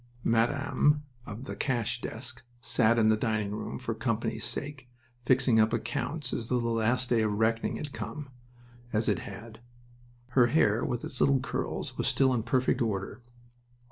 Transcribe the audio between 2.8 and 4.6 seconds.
in the dining room, for company's